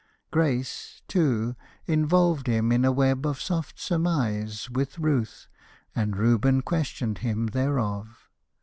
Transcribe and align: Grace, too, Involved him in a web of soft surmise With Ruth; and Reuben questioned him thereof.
Grace, 0.31 1.03
too, 1.07 1.55
Involved 1.85 2.47
him 2.47 2.71
in 2.71 2.83
a 2.83 2.91
web 2.91 3.23
of 3.27 3.39
soft 3.39 3.79
surmise 3.79 4.67
With 4.67 4.97
Ruth; 4.97 5.47
and 5.95 6.17
Reuben 6.17 6.63
questioned 6.63 7.19
him 7.19 7.45
thereof. 7.49 8.27